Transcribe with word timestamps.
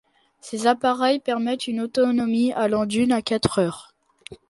Ces 0.39 0.65
appareils 0.65 1.19
permettent 1.19 1.67
une 1.67 1.79
autonomie 1.79 2.53
allant 2.53 2.87
d'une 2.87 3.11
à 3.11 3.21
quatre 3.21 3.59
heures. 3.59 3.93